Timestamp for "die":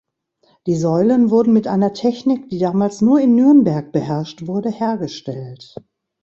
0.65-0.77, 2.49-2.57